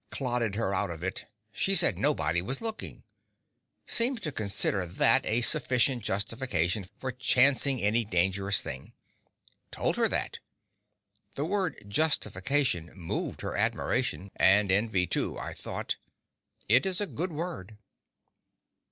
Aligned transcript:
Clodded 0.09 0.55
her 0.55 0.73
out 0.73 0.89
of 0.89 1.03
it. 1.03 1.25
She 1.51 1.75
said 1.75 1.99
nobody 1.99 2.41
was 2.41 2.59
looking. 2.59 3.03
Seems 3.85 4.19
to 4.21 4.31
consider 4.31 4.87
that 4.87 5.23
a 5.27 5.41
sufficient 5.41 6.01
justification 6.03 6.89
for 6.97 7.11
chancing 7.11 7.79
any 7.79 8.03
dangerous 8.03 8.63
thing. 8.63 8.93
Told 9.69 9.97
her 9.97 10.07
that. 10.09 10.39
The 11.35 11.45
word 11.45 11.85
justification 11.87 12.91
moved 12.95 13.41
her 13.41 13.55
admiration—and 13.55 14.71
envy 14.71 15.05
too, 15.05 15.37
I 15.37 15.53
thought. 15.53 15.97
It 16.67 16.87
is 16.87 16.99
a 16.99 17.05
good 17.05 17.31
word. 17.31 17.77